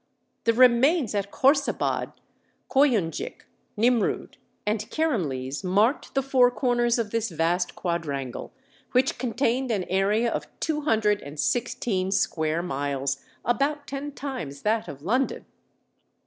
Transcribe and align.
The 0.45 0.53
remains 0.53 1.13
at 1.13 1.29
Khorsabad, 1.29 2.13
Koyunjik, 2.71 3.45
Nimrud, 3.77 4.37
and 4.65 4.79
Keremles 4.89 5.63
marked 5.63 6.15
the 6.15 6.23
four 6.23 6.49
corners 6.49 6.97
of 6.97 7.11
this 7.11 7.29
vast 7.29 7.75
quadrangle, 7.75 8.51
which 8.93 9.19
contained 9.19 9.69
an 9.69 9.83
area 9.83 10.31
of 10.31 10.47
two 10.59 10.81
hundred 10.81 11.21
and 11.21 11.39
sixteen 11.39 12.09
square 12.09 12.63
miles 12.63 13.23
about 13.45 13.85
ten 13.85 14.11
times 14.11 14.63
that 14.63 14.87
of 14.87 15.03
London! 15.03 15.45